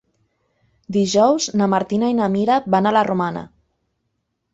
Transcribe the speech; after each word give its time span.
Dijous 0.95 1.45
na 1.61 1.67
Martina 1.73 2.09
i 2.13 2.15
na 2.21 2.29
Mira 2.37 2.57
van 2.77 2.89
a 2.89 2.95
la 2.97 3.05
Romana. 3.11 3.45